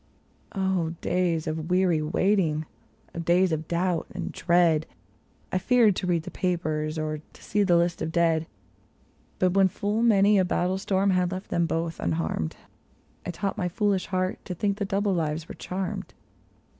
[0.55, 2.65] 0 days of weary waiting!
[3.13, 4.87] O days of doubt and dread!
[5.51, 8.45] 1 feared to read the papers, or to see the lists of dead j THE
[8.45, 11.99] LAST OF SIX 7/ But when full many a battle storm had left them both
[12.01, 12.55] un harmed,
[13.27, 16.15] I taught my foolish heart to think the double lives were charmed.